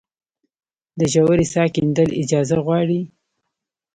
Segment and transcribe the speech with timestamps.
[0.99, 3.01] د ژورې څاه کیندل اجازه غواړي؟